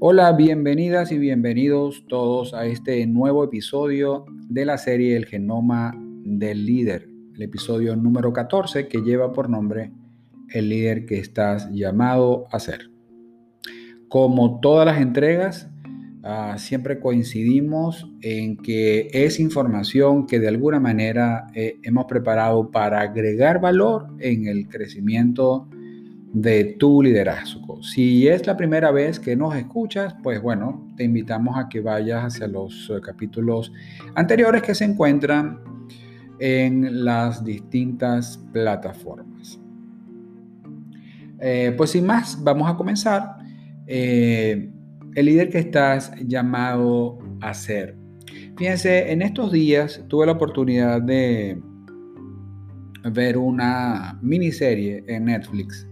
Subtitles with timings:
[0.00, 6.64] Hola, bienvenidas y bienvenidos todos a este nuevo episodio de la serie El genoma del
[6.66, 9.90] líder, el episodio número 14 que lleva por nombre
[10.50, 12.92] El líder que estás llamado a ser.
[14.08, 15.68] Como todas las entregas,
[16.22, 23.00] ah, siempre coincidimos en que es información que de alguna manera eh, hemos preparado para
[23.00, 25.68] agregar valor en el crecimiento
[26.32, 27.82] de tu liderazgo.
[27.82, 32.24] Si es la primera vez que nos escuchas, pues bueno, te invitamos a que vayas
[32.24, 33.72] hacia los eh, capítulos
[34.14, 35.60] anteriores que se encuentran
[36.38, 39.58] en las distintas plataformas.
[41.40, 43.36] Eh, pues sin más, vamos a comenzar.
[43.86, 44.70] Eh,
[45.14, 47.96] el líder que estás llamado a ser.
[48.56, 51.60] Fíjense, en estos días tuve la oportunidad de
[53.12, 55.87] ver una miniserie en Netflix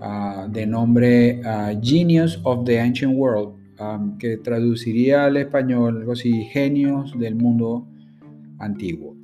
[0.00, 6.12] Ah, de nombre ah, Genius of the Ancient World, um, que traduciría al español algo
[6.12, 7.86] así, Genios del Mundo
[8.58, 9.16] Antiguo.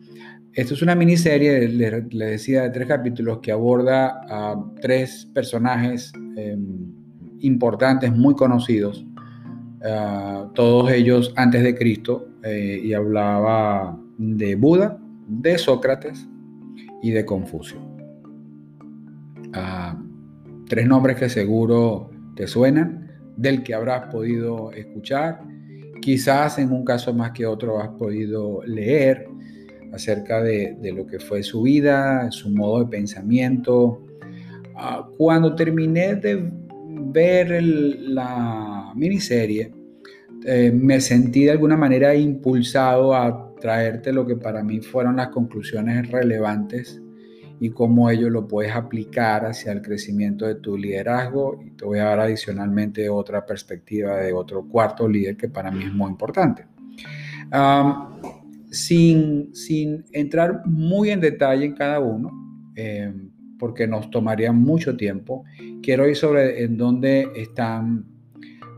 [0.53, 6.93] Esto es una miniserie, le, decía, de tres capítulos que aborda a tres personajes em,
[7.41, 9.07] importantes, muy conocidos,
[9.85, 16.29] ah, todos ellos antes de Cristo, eh, y hablaba de Buda, de Sócrates
[17.01, 17.79] y de Confucio
[20.69, 25.41] tres nombres que seguro te suenan, del que habrás podido escuchar,
[26.01, 29.27] quizás en un caso más que otro has podido leer
[29.93, 34.05] acerca de, lo que fue su vida, su modo de pensamiento.
[34.75, 36.51] Ah, cuando terminé de
[37.13, 39.73] ver la miniserie,
[40.45, 45.29] eh, me sentí de alguna manera impulsado a traerte lo que para mí fueron las
[45.29, 47.01] conclusiones relevantes
[47.61, 51.61] y cómo ello lo puedes aplicar hacia el crecimiento de tu liderazgo.
[51.65, 55.85] Y te voy a dar adicionalmente otra perspectiva de otro cuarto líder que para mí
[55.85, 56.67] es muy importante.
[58.71, 62.31] sin, sin, entrar muy en detalle en cada uno,
[62.75, 63.13] eh,
[63.59, 65.45] porque nos tomaría mucho tiempo,
[65.81, 68.05] quiero ir sobre en dónde están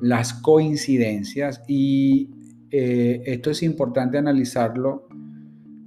[0.01, 2.31] las coincidencias y
[2.71, 5.09] eh, esto es importante analizarlo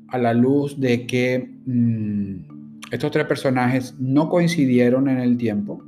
[0.07, 2.58] a la luz de que mm,
[2.91, 5.83] estos tres personajes no coincidieron en el tiempo.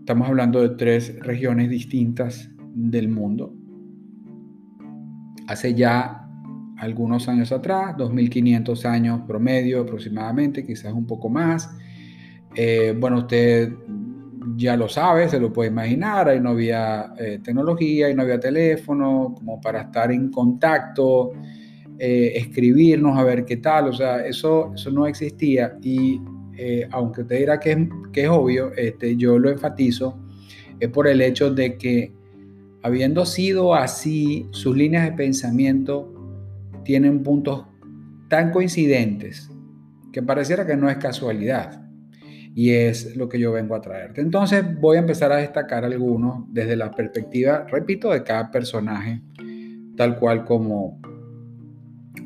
[0.00, 3.54] Estamos hablando de tres regiones distintas del mundo.
[5.46, 6.26] Hace ya
[6.78, 11.70] algunos años atrás, 2500 años promedio aproximadamente, quizás un poco más.
[12.54, 13.72] Eh, bueno, usted
[14.56, 18.40] ya lo sabe, se lo puede imaginar, ahí no había eh, tecnología, ahí no había
[18.40, 21.32] teléfono, como para estar en contacto
[21.98, 26.20] eh, escribirnos a ver qué tal, o sea, eso, eso no existía y
[26.56, 27.78] eh, aunque te dirá que es,
[28.12, 30.18] que es obvio, este, yo lo enfatizo,
[30.80, 32.12] es por el hecho de que
[32.82, 36.12] habiendo sido así, sus líneas de pensamiento
[36.84, 37.66] tienen puntos
[38.28, 39.50] tan coincidentes
[40.12, 41.84] que pareciera que no es casualidad.
[42.54, 44.20] Y es lo que yo vengo a traerte.
[44.20, 49.20] Entonces voy a empezar a destacar algunos desde la perspectiva, repito, de cada personaje,
[49.96, 51.00] tal cual como,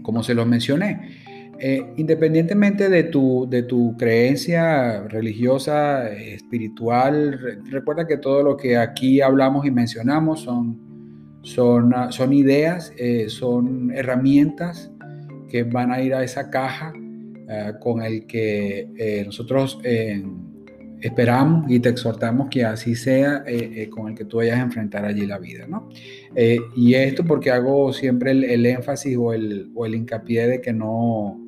[0.02, 1.22] como se los mencioné.
[1.64, 9.20] Eh, independientemente de tu, de tu creencia religiosa, espiritual, recuerda que todo lo que aquí
[9.20, 14.90] hablamos y mencionamos son, son, son ideas, eh, son herramientas
[15.48, 16.92] que van a ir a esa caja
[17.48, 19.78] eh, con el que nosotros
[21.02, 24.62] esperamos y te exhortamos que así sea eh, eh, con el que tú vayas a
[24.62, 25.88] enfrentar allí la vida, ¿no?
[26.34, 30.72] Eh, y esto porque hago siempre el, énfasis o el, o el, hincapié de que
[30.72, 31.40] no,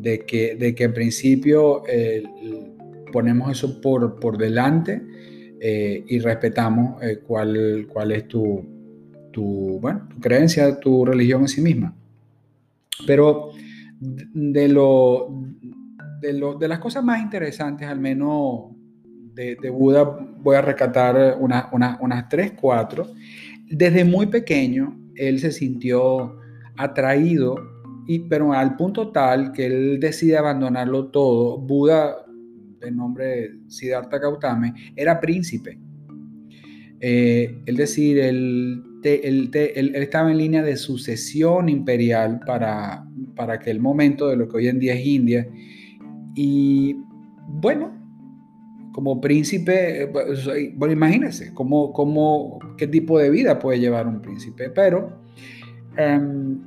[0.00, 1.84] de que, de que en principio
[3.12, 5.00] ponemos eso por, por delante
[5.60, 8.64] y respetamos cuál, cuál es tu,
[9.32, 11.94] tu, bueno, tu creencia, tu religión en sí misma.
[13.06, 13.50] Pero
[14.00, 15.28] de, lo,
[16.20, 18.77] de, lo, de las cosas más interesantes, al menos
[19.38, 20.04] de, Buda
[20.40, 23.06] voy a recatar unas tres, cuatro.
[23.70, 26.38] Desde muy pequeño, él se sintió
[26.76, 27.56] atraído,
[28.06, 31.58] y, pero al punto tal que él decide abandonarlo todo.
[31.58, 32.16] Buda,
[32.80, 35.78] de nombre Siddhartha Gautama, era príncipe.
[37.00, 43.06] Eh, es decir, él, él, estaba en línea de sucesión imperial para,
[43.36, 45.48] para aquel momento de lo que hoy en día es India.
[46.34, 46.96] Y
[47.46, 47.97] bueno,
[48.98, 54.70] como príncipe, eh, bueno, imagínense cómo, cómo, qué tipo de vida puede llevar un príncipe.
[54.70, 55.20] Pero
[55.96, 56.58] em,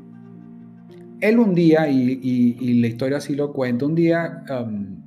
[1.20, 5.02] él un día, y, la historia así lo cuenta, un día em,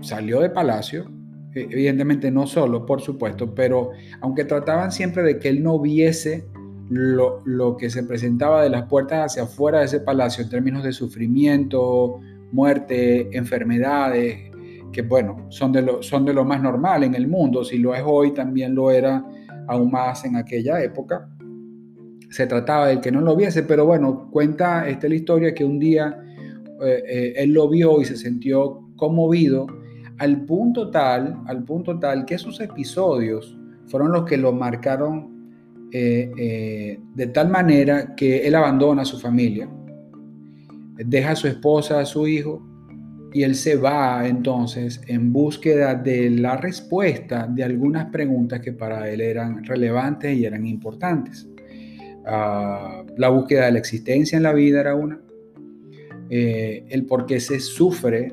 [0.00, 1.08] salió de palacio
[1.54, 3.90] e, evidentemente no solo, por supuesto, pero
[4.20, 6.44] aunque trataban siempre de que él no viese
[6.90, 10.82] lo, lo, que se presentaba de las puertas hacia afuera de ese palacio en términos
[10.82, 12.18] de sufrimiento,
[12.50, 14.51] muerte, enfermedades,
[14.92, 17.94] que bueno, son de, lo, son de lo más normal en el mundo, si lo
[17.94, 19.24] es hoy también lo era
[19.66, 21.28] aún más en aquella época.
[22.30, 25.78] Se trataba del que no lo viese, pero bueno, cuenta esta la historia que un
[25.78, 26.22] día
[26.82, 29.66] eh, eh, él lo vio y se sintió conmovido
[30.18, 35.32] al punto tal, al punto tal que esos episodios fueron los que lo marcaron
[35.90, 39.68] eh, de tal manera que él abandona a su familia,
[40.96, 42.62] deja a su esposa, a su hijo,
[43.32, 49.08] y él se va entonces en búsqueda de la respuesta de algunas preguntas que para
[49.10, 51.48] él eran relevantes y eran importantes.
[52.26, 55.20] Ah, la búsqueda de la existencia en la vida era una,
[56.30, 58.32] eh, el por qué se sufre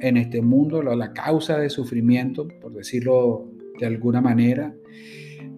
[0.00, 3.48] en este mundo, la, causa de sufrimiento, por decirlo
[3.78, 4.74] de alguna manera.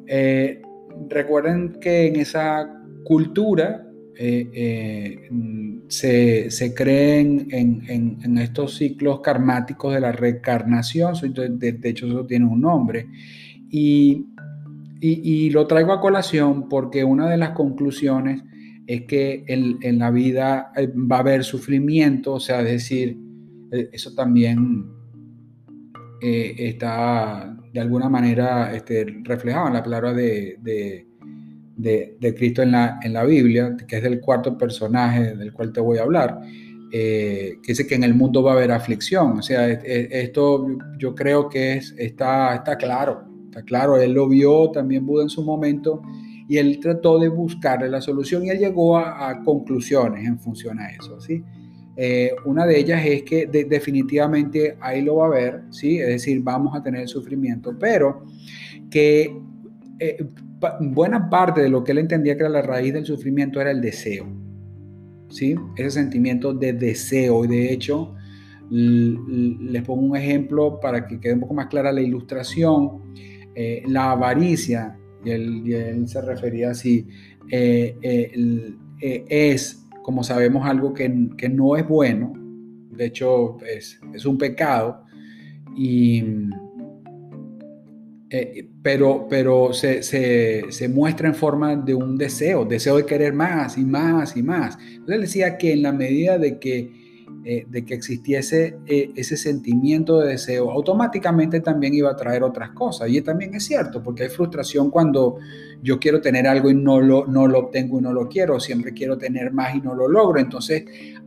[0.07, 0.63] Eh,
[1.09, 3.87] recuerden que en esa cultura
[4.19, 5.29] eh, eh,
[5.89, 13.09] se, creen en, estos ciclos karmáticos de la reencarnación, de, hecho eso tiene un nombre,
[13.71, 14.27] y,
[15.51, 18.43] lo traigo a colación porque una de las conclusiones
[18.87, 23.17] es que en, la vida eh, va a haber sufrimiento, o sea, es decir,
[23.93, 24.87] eso también
[26.21, 31.07] está de alguna manera este, reflejado en la palabra de,
[32.37, 35.99] Cristo en la, en la Biblia, que es del cuarto personaje del cual te voy
[35.99, 36.41] a hablar,
[36.93, 39.39] eh, que dice que en el mundo va a haber aflicción.
[39.39, 40.67] O sea, esto
[40.99, 43.97] yo creo que es, está, está claro, está claro.
[43.97, 46.03] Él lo vio también Buda en su momento
[46.49, 50.91] y él trató de buscarle la solución y él llegó a, conclusiones en función a
[50.91, 51.43] eso, ¿sí?
[51.99, 55.99] Eh, una de ellas es que definitivamente ahí lo va a ver, ¿sí?
[55.99, 58.23] Es decir, vamos a tener sufrimiento, pero
[58.91, 59.35] que
[59.99, 60.27] eh,
[60.81, 63.81] buena parte de lo que él entendía que era la raíz del sufrimiento era el
[63.81, 64.27] deseo.
[65.29, 65.55] ¿sí?
[65.77, 67.45] Ese sentimiento de deseo.
[67.45, 68.15] Y de hecho,
[68.71, 73.13] les pongo un ejemplo para que quede un poco más clara la ilustración.
[73.55, 77.07] Eh, la avaricia, y él, se refería así,
[77.51, 77.97] eh,
[79.01, 82.35] es, como sabemos, algo que, que, no es bueno.
[82.91, 85.05] De hecho, es, es un pecado.
[85.75, 86.23] Y
[88.29, 93.79] eh, pero, pero se, se, muestra en forma de un deseo, deseo de querer más
[93.79, 94.77] y más y más.
[94.95, 96.91] Entonces decía que en la medida de que,
[97.45, 102.71] eh, de que existiese eh, ese sentimiento de deseo, automáticamente también iba a traer otras
[102.71, 103.09] cosas.
[103.11, 105.37] Y también es cierto, porque hay frustración cuando
[105.81, 108.93] yo quiero tener algo y no lo, no lo obtengo y no lo quiero, siempre
[108.93, 110.41] quiero tener más y no lo logro.
[110.41, 110.85] Entonces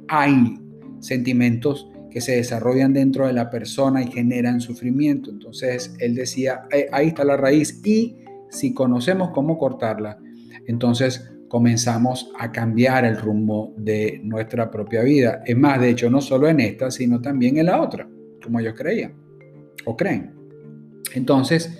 [0.10, 0.60] hay
[1.00, 5.32] sentimientos que se desarrollan dentro de la persona y generan sufrimiento.
[5.32, 8.18] Entonces él decía, ahí está la raíz y
[8.50, 10.18] si conocemos cómo cortarla,
[10.68, 15.42] entonces comenzamos a cambiar el rumbo de nuestra propia vida.
[15.46, 18.08] Es más, de hecho, no solo en esta, sino también en la otra,
[18.42, 19.14] como ellos creían
[19.86, 20.34] o creen.
[21.16, 21.76] Entonces,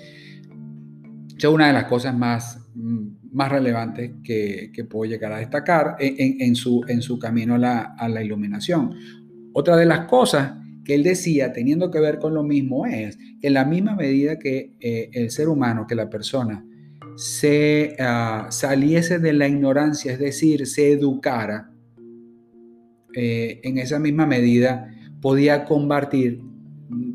[1.38, 6.54] es una de las cosas más, más relevantes que, que puedo llegar a destacar en,
[6.56, 8.94] su, en su camino a la, a la iluminación.
[9.52, 10.54] Otra de las cosas
[10.84, 14.38] que él decía, teniendo que ver con lo mismo, es que en la misma medida
[14.38, 16.64] que eh, el ser humano, que la persona,
[17.16, 21.70] se ah, saliese de la ignorancia, es decir, se educara,
[23.14, 24.88] eh, en esa misma medida
[25.20, 26.40] podía combatir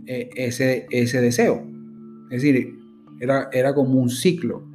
[0.05, 1.65] eh, ese, ese deseo.
[2.29, 2.75] Es decir,
[3.19, 4.75] era, era como un ciclo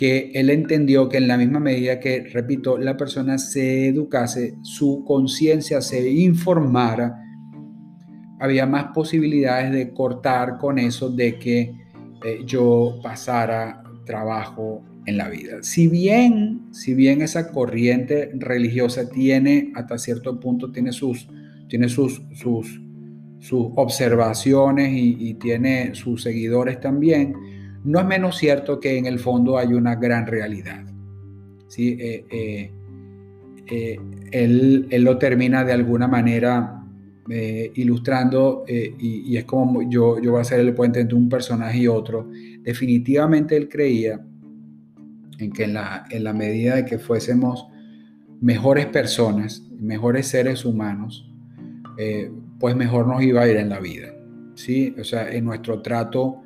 [0.00, 5.04] que él entendió que en la misma medida que, repito, la persona se educase, su
[5.06, 7.22] conciencia se informara,
[8.38, 11.74] había más posibilidades de cortar con eso de que
[12.24, 15.58] eh, yo pasara trabajo en la vida.
[15.60, 21.28] Si bien, si bien esa corriente religiosa tiene hasta cierto punto tiene sus,
[21.68, 22.80] tiene sus, sus,
[23.38, 27.34] sus observaciones y, y tiene sus seguidores también,
[27.84, 30.84] no es menos cierto que en el fondo hay una gran realidad.
[31.68, 31.96] ¿sí?
[31.98, 32.70] Eh, eh,
[33.66, 33.98] eh,
[34.32, 36.76] él, lo termina de alguna manera
[37.74, 41.86] ilustrando y, es como yo, yo voy a hacer el puente entre un personaje y
[41.86, 42.28] otro.
[42.62, 44.20] Definitivamente él creía
[45.38, 47.68] en que en la, en la medida de que fuésemos
[48.40, 51.30] mejores personas, mejores seres humanos,
[52.58, 54.08] pues mejor nos iba a ir en la vida.
[54.56, 54.92] ¿sí?
[54.98, 56.42] O sea, en nuestro trato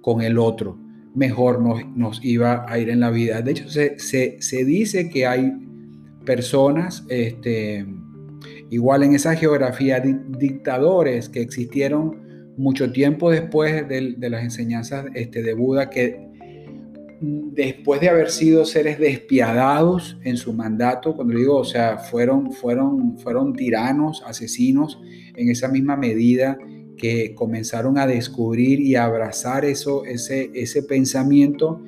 [0.00, 0.78] con el otro,
[1.14, 3.42] mejor nos, nos iba a ir en la vida.
[3.42, 5.52] De hecho, se, se, dice que hay
[6.24, 7.86] personas, este,
[8.70, 15.54] igual en esa geografía, dictadores que existieron mucho tiempo después de, las enseñanzas este, de
[15.54, 16.28] Buda, que
[17.20, 23.18] después de haber sido seres despiadados en su mandato, cuando digo, o sea, fueron, fueron,
[23.18, 25.00] fueron tiranos, asesinos,
[25.34, 26.58] en esa misma medida
[26.98, 31.82] que comenzaron a descubrir y abrazar eso, ese, ese pensamiento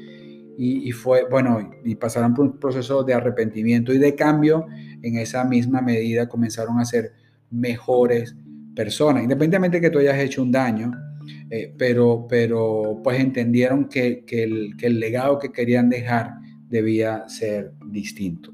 [0.63, 4.67] y, fue, bueno, y pasaron por un proceso de arrepentimiento y de cambio,
[5.01, 7.13] en esa misma medida comenzaron a ser
[7.51, 8.37] mejores
[8.77, 10.93] personas, independientemente de que tú hayas hecho un daño,
[11.49, 16.35] eh, pero, pero pues entendieron que, que, el, que, el, legado que querían dejar
[16.69, 18.53] debía ser distinto.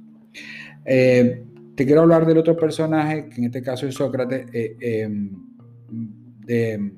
[0.84, 1.42] Eh,
[1.74, 5.30] te quiero hablar del otro personaje, que en este caso es Sócrates, eh, em,
[6.46, 6.92] de,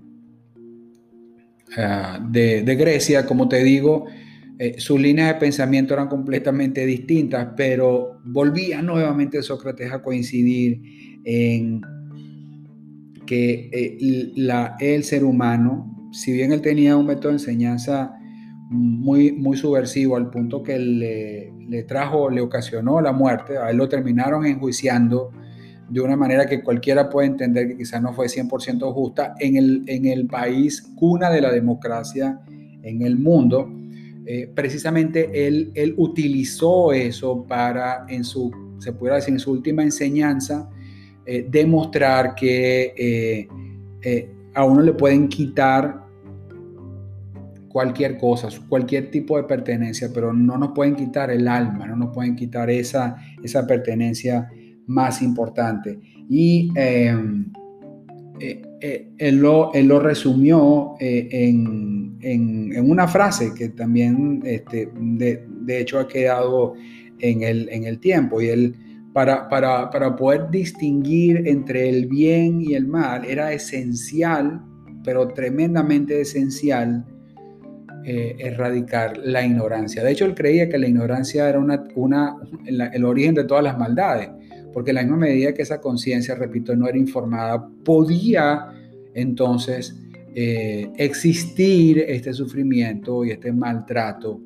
[1.77, 4.07] ah, de, de, Grecia, como te digo,
[4.77, 10.83] sus líneas de pensamiento eran completamente distintas, pero volvía nuevamente Sócrates a coincidir
[11.25, 11.81] en
[13.29, 18.15] que eh, la, el ser humano, si bien él tenía un método de enseñanza
[18.71, 23.77] muy, muy subversivo al punto que le, le trajo, le ocasionó la muerte, a él
[23.77, 25.31] lo terminaron enjuiciando
[25.89, 29.85] de una manera que cualquiera puede entender que quizás no fue 100% justa en el,
[29.87, 32.41] en el país cuna de la democracia
[32.83, 33.71] en el mundo.
[34.27, 39.83] Eh, precisamente él, él utilizó eso para, en su, se puede decir, en su última
[39.83, 40.69] enseñanza,
[41.25, 46.07] eh, demostrar que eh, a uno le pueden quitar
[47.69, 52.15] cualquier cosa, cualquier tipo de pertenencia, pero no nos pueden quitar el alma, no nos
[52.15, 54.51] pueden quitar esa, esa pertenencia
[54.89, 55.99] más importante.
[56.29, 57.53] Y em,
[58.81, 66.09] él, lo, él, lo, resumió en, en, una frase que también, este, de, hecho, ha
[66.09, 66.75] quedado
[67.21, 68.41] en el, tiempo.
[68.41, 68.75] Y él
[69.13, 74.63] para, poder distinguir entre el bien y el mal, era esencial,
[75.05, 77.05] pero tremendamente esencial,
[78.05, 80.03] eh, erradicar la ignorancia.
[80.03, 84.31] De hecho, él creía que la ignorancia era una, el origen de todas las maldades,
[84.79, 88.69] porque la misma medida que esa conciencia, repito, no era informada, podía
[89.13, 90.01] entonces
[90.37, 94.41] eh, existir este sufrimiento y este maltrato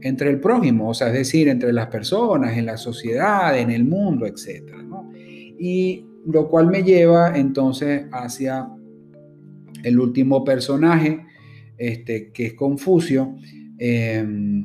[0.00, 3.84] entre el prójimo, o sea, es decir, entre las personas, en la sociedad, en el
[3.84, 4.72] mundo, etc.
[5.56, 8.68] Y lo cual me lleva entonces hacia
[9.84, 11.24] el último personaje,
[11.78, 13.36] este, que es Confucio.
[13.78, 14.64] Em,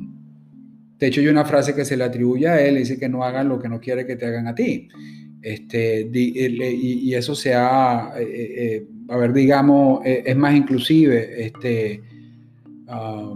[1.02, 3.48] de hecho, hay una frase que se le atribuye a él, dice que no hagan
[3.48, 4.88] lo que no quiere que te hagan a ti.
[5.42, 12.00] Este, y, eso se ha, eh, eh, eh, a ver, digamos, es más inclusive, este,
[12.86, 13.34] ah,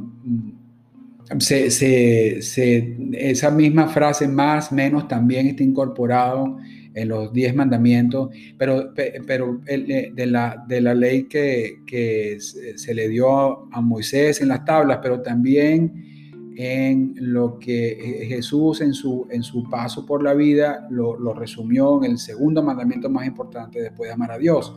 [3.13, 6.59] esa misma frase más, menos, también está incorporado
[6.95, 8.95] en los diez mandamientos, pero,
[9.27, 14.47] pero eh, de, la, de la ley que, que se le dio a Moisés en
[14.47, 16.16] las tablas, pero también
[16.57, 22.13] en lo que Jesús en su, en su paso por la vida lo, resumió en
[22.13, 24.77] el segundo mandamiento más importante después de amar a Dios,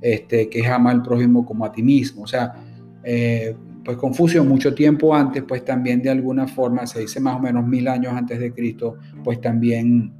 [0.00, 2.22] este, que es amar al prójimo como a ti mismo.
[2.22, 2.54] O sea,
[3.02, 3.54] eh,
[3.88, 7.66] pues Confucio mucho tiempo antes, pues también de alguna forma, se dice más o menos
[7.66, 10.12] mil años antes de Cristo, pues también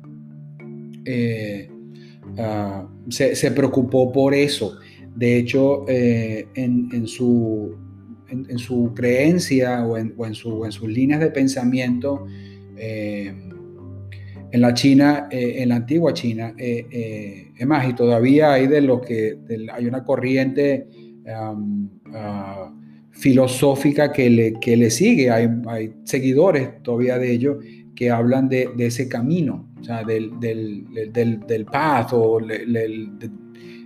[1.04, 1.70] eh,
[2.38, 4.78] ah, se, preocupó por eso.
[5.14, 7.76] De hecho, eh, en, su,
[8.28, 12.26] en, su, creencia o en, su, en, sus líneas de pensamiento,
[12.76, 13.34] eh,
[14.50, 19.38] en la China, en la antigua China, es más, y todavía hay de lo que
[19.70, 20.86] hay una corriente
[21.26, 22.72] ah,
[23.18, 25.30] filosófica que le, que le sigue.
[25.30, 27.58] Hay, hay, seguidores todavía de ello
[27.94, 32.64] que hablan de, de ese camino, o sea, del, del, del, del path o eh,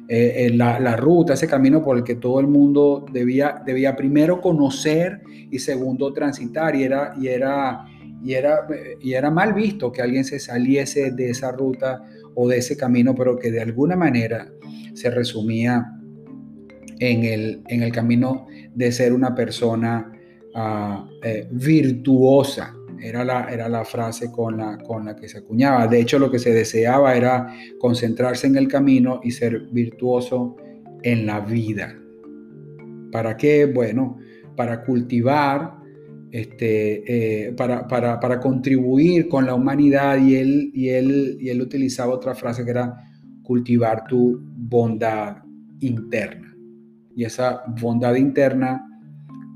[0.09, 4.41] eh, la, la, ruta, ese camino por el que todo el mundo debía, debía primero
[4.41, 6.75] conocer y segundo transitar.
[6.75, 7.85] Y era, y, era,
[8.23, 8.67] y, era,
[9.01, 12.03] y era mal visto que alguien se saliese de esa ruta
[12.35, 14.53] o de ese camino, pero que de alguna manera
[14.95, 15.87] se resumía
[16.99, 20.13] en el, en el camino de ser una persona
[20.55, 22.75] ah, eh, virtuosa.
[23.03, 25.87] Era la, era la frase con la, con la que se acuñaba.
[25.87, 30.57] De hecho, lo que se deseaba era concentrarse en el camino y ser virtuoso
[31.03, 31.95] en la vida.
[33.11, 33.67] ¿Para qué?
[33.67, 34.19] Bueno,
[34.57, 35.75] para cultivar,
[36.31, 41.61] este, eh, para, para, para, contribuir con la humanidad y él, y, él, y él
[41.61, 42.95] utilizaba otra frase que era
[43.43, 45.43] cultivar tu bondad
[45.81, 46.53] interna
[47.15, 48.87] y esa bondad interna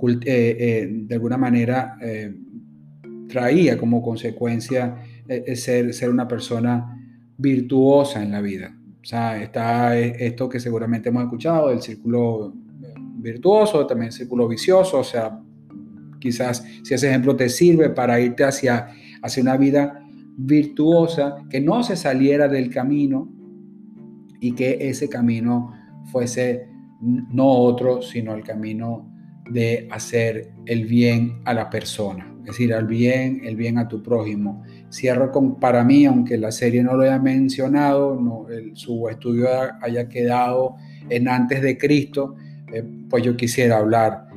[0.02, 2.34] eh, eh, de alguna manera eh,
[3.28, 4.96] traía como consecuencia
[5.54, 6.96] ser, ser una persona
[7.36, 8.76] virtuosa en la vida.
[9.02, 12.52] O sea, está esto que seguramente hemos escuchado, el círculo
[13.18, 15.40] virtuoso, también círculo vicioso, o sea,
[16.18, 18.88] quizás si ese ejemplo te sirve para irte hacia,
[19.22, 20.02] hacia una vida
[20.36, 23.28] virtuosa, que no se saliera del camino
[24.40, 25.72] y que ese camino
[26.10, 26.68] fuese
[27.00, 29.08] no otro, sino el camino
[29.50, 34.00] de hacer el bien a la persona, es decir, al bien, el bien a tu
[34.04, 34.62] prójimo.
[34.88, 39.48] Cierro con, para mí, aunque la serie no lo haya mencionado, no, su estudio
[39.82, 40.76] haya quedado
[41.08, 42.36] en antes de Cristo,
[42.72, 44.28] eh, pues yo quisiera hablar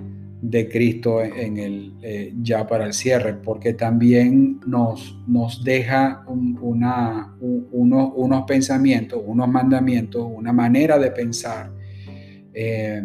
[0.41, 7.35] de Cristo en el, eh, ya para el cierre, porque también nos, nos deja una,
[7.39, 11.71] unos pensamientos, unos mandamientos, una manera de pensar,
[12.53, 13.03] eh,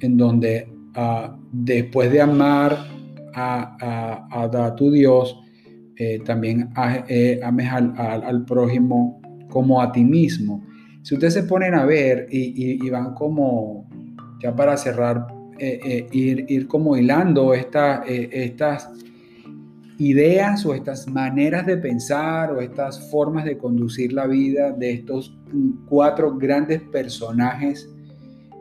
[0.00, 2.92] en donde ah, después de amar
[3.34, 5.38] a, a, tu Dios,
[5.96, 6.70] eh, también
[7.42, 10.64] ames al, prójimo como a ti mismo.
[11.02, 13.88] Si ustedes se ponen a ver y, y van como,
[14.40, 15.26] ya para cerrar
[15.64, 18.90] eh, eh, ir, ir, como hilando esta, eh, estas
[19.96, 25.38] ideas o estas maneras de pensar o estas formas de conducir la vida de estos
[25.88, 27.88] cuatro grandes personajes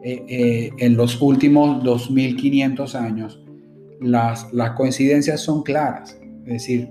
[0.03, 3.43] en los últimos 2500 años,
[4.01, 6.19] las, las coincidencias son claras.
[6.45, 6.89] Es decir,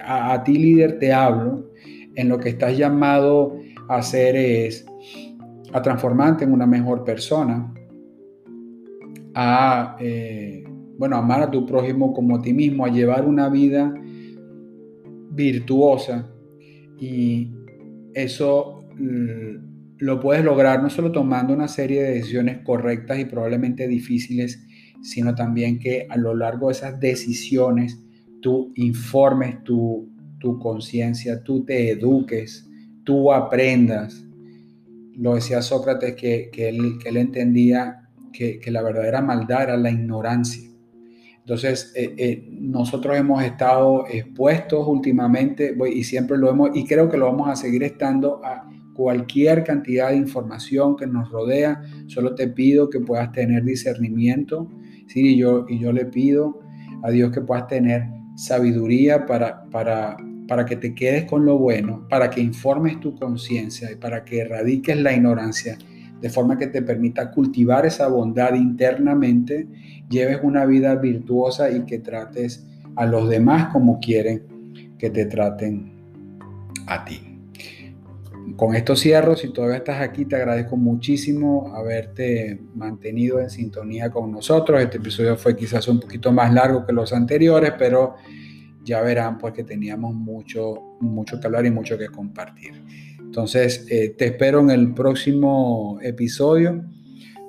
[0.00, 1.70] a, ti líder te hablo,
[2.14, 3.56] en lo que estás llamado
[3.88, 4.84] a hacer es
[5.72, 7.72] a transformarte en una mejor persona,
[9.34, 10.64] a, eh,
[10.98, 13.94] bueno, amar a tu prójimo como a ti mismo, a llevar una vida
[15.30, 16.28] virtuosa.
[16.98, 17.52] Y
[18.14, 23.86] eso mm, lo puedes lograr no solo tomando una serie de decisiones correctas y probablemente
[23.86, 24.66] difíciles,
[25.02, 27.98] sino también que a lo largo de esas decisiones
[28.40, 32.68] tú informes tu, tu conciencia, tú te eduques,
[33.04, 34.24] tú aprendas.
[35.16, 39.90] Lo decía Sócrates que, que, él, que él entendía que, la verdadera maldad era la
[39.90, 40.68] ignorancia.
[41.38, 47.16] Entonces, eh, eh, nosotros hemos estado expuestos últimamente y siempre lo hemos, y creo que
[47.16, 51.82] lo vamos a seguir estando a cualquier cantidad de información que nos rodea.
[52.06, 54.70] Solo te pido que puedas tener discernimiento,
[55.08, 55.34] ¿sí?
[55.34, 56.60] y, yo, y yo le pido
[57.02, 60.16] a Dios que puedas tener sabiduría para, para,
[60.46, 64.40] para que te quedes con lo bueno, para que informes tu conciencia y para que
[64.40, 65.76] erradiques la ignorancia
[66.20, 69.68] de forma que te permita cultivar esa bondad internamente,
[70.08, 72.66] lleves una vida virtuosa y que trates
[72.96, 74.42] a los demás como quieren
[74.98, 75.92] que te traten
[76.86, 77.27] a ti.
[78.56, 84.30] Con esto cierro, si todavía estás aquí, te agradezco muchísimo haberte mantenido en sintonía con
[84.30, 84.80] nosotros.
[84.80, 88.16] Este episodio fue quizás un poquito más largo que los anteriores, pero
[88.84, 92.72] ya verán pues que teníamos mucho, mucho que hablar y mucho que compartir.
[93.20, 96.84] Entonces, eh, te espero en el próximo episodio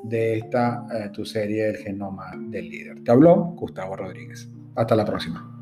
[0.03, 3.03] de esta, eh, tu serie El Genoma del Líder.
[3.03, 4.49] Te habló Gustavo Rodríguez.
[4.75, 5.58] Hasta la próxima.